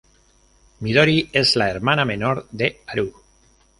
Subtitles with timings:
[0.79, 3.13] Midori es la hermana menor de Haru.